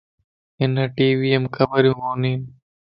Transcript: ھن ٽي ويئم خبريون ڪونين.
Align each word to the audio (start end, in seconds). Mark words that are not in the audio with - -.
ھن 0.59 0.71
ٽي 0.95 1.07
ويئم 1.19 1.43
خبريون 1.55 1.97
ڪونين. 2.03 2.39